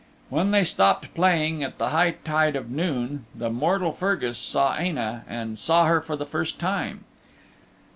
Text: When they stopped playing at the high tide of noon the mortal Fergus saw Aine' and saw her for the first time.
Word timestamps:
When 0.29 0.49
they 0.49 0.63
stopped 0.63 1.13
playing 1.13 1.63
at 1.63 1.77
the 1.77 1.89
high 1.89 2.15
tide 2.25 2.55
of 2.55 2.71
noon 2.71 3.27
the 3.35 3.51
mortal 3.51 3.91
Fergus 3.91 4.39
saw 4.39 4.75
Aine' 4.75 4.97
and 5.29 5.59
saw 5.59 5.85
her 5.85 6.01
for 6.01 6.15
the 6.15 6.25
first 6.25 6.57
time. 6.57 7.03